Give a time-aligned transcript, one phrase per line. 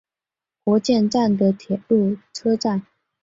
[0.63, 2.87] 国见站的铁路车站。